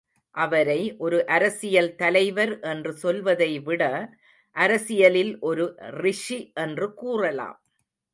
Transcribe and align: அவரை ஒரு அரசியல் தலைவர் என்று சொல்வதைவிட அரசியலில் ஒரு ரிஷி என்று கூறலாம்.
அவரை 0.35 0.95
ஒரு 0.97 1.17
அரசியல் 1.27 1.89
தலைவர் 1.95 2.53
என்று 2.61 2.91
சொல்வதைவிட 2.93 3.83
அரசியலில் 4.55 5.39
ஒரு 5.41 5.65
ரிஷி 5.99 6.39
என்று 6.55 6.93
கூறலாம். 6.93 7.59